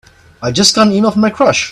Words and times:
I 0.41 0.51
just 0.51 0.73
got 0.73 0.87
an 0.87 0.93
e-mail 0.93 1.11
from 1.11 1.21
my 1.21 1.29
crush! 1.29 1.69